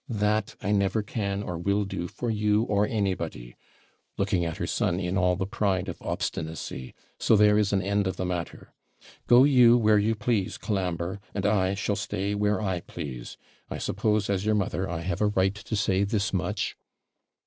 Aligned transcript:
That 0.09 0.55
I 0.63 0.71
never 0.71 1.03
can 1.03 1.43
or 1.43 1.59
will 1.59 1.85
do 1.85 2.07
for 2.07 2.31
you 2.31 2.63
or 2.63 2.87
anybody!' 2.87 3.55
looking 4.17 4.43
at 4.43 4.57
her 4.57 4.65
son 4.65 4.99
in 4.99 5.15
all 5.15 5.35
the 5.35 5.45
pride 5.45 5.87
of 5.87 6.01
obstinacy; 6.01 6.95
'so 7.19 7.35
there 7.35 7.55
is 7.55 7.71
an 7.71 7.83
end 7.83 8.07
of 8.07 8.15
the 8.17 8.25
matter. 8.25 8.73
Go 9.27 9.43
you 9.43 9.77
where 9.77 9.99
you 9.99 10.15
please, 10.15 10.57
Colambre; 10.57 11.19
and 11.35 11.45
I 11.45 11.75
shall 11.75 11.95
stay 11.95 12.33
where 12.33 12.59
I 12.59 12.79
please: 12.79 13.37
I 13.69 13.77
suppose, 13.77 14.27
as 14.27 14.43
your 14.43 14.55
mother, 14.55 14.89
I 14.89 15.01
have 15.01 15.21
a 15.21 15.27
right 15.27 15.53
to 15.53 15.75
say 15.75 16.03
this 16.03 16.33
much?' 16.33 16.75